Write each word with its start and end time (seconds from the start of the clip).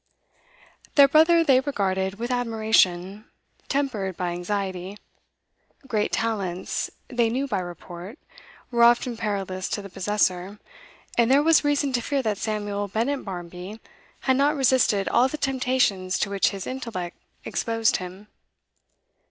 Their 0.95 1.07
brother 1.07 1.43
they 1.43 1.59
regarded 1.59 2.15
with 2.15 2.31
admiration, 2.31 3.25
tempered 3.69 4.17
by 4.17 4.31
anxiety. 4.31 4.97
'Great 5.87 6.11
talents,' 6.11 6.89
they 7.07 7.29
knew 7.29 7.47
by 7.47 7.59
report, 7.59 8.17
were 8.71 8.81
often 8.81 9.15
perilous 9.15 9.69
to 9.69 9.79
the 9.83 9.91
possessor, 9.91 10.57
and 11.19 11.29
there 11.29 11.43
was 11.43 11.63
reason 11.63 11.93
to 11.93 12.01
fear 12.01 12.23
that 12.23 12.39
Samuel 12.39 12.87
Bennett 12.87 13.23
Barmby 13.23 13.79
had 14.21 14.37
not 14.37 14.55
resisted 14.55 15.07
all 15.07 15.27
the 15.27 15.37
temptations 15.37 16.17
to 16.17 16.31
which 16.31 16.49
his 16.49 16.65
intellect 16.65 17.17
exposed 17.45 17.97
him. 17.97 18.27